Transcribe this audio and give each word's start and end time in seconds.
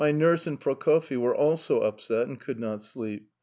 Nurse 0.11 0.47
and 0.47 0.59
Prokofyi 0.59 1.15
were 1.15 1.35
also 1.35 1.81
upset 1.81 2.27
end 2.27 2.39
could 2.39 2.59
not 2.59 2.81
sleep. 2.81 3.29